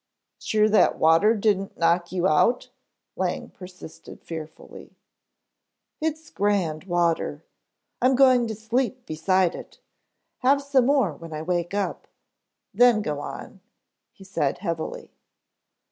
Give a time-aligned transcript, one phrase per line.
[0.39, 2.71] "Sure that water didn't knock you out?"
[3.15, 4.95] Lang persisted fearfully.
[5.99, 7.43] "It's grand water.
[8.01, 9.79] I'm going to sleep beside it,
[10.39, 12.07] have some more when I wake up,
[12.73, 13.59] then go on,"
[14.11, 15.13] he said heavily.